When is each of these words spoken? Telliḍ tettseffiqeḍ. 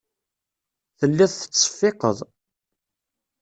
Telliḍ 0.99 1.31
tettseffiqeḍ. 1.33 2.17